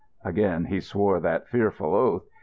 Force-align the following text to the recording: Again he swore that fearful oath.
Again 0.25 0.65
he 0.65 0.79
swore 0.79 1.19
that 1.19 1.47
fearful 1.47 1.93
oath. 1.93 2.27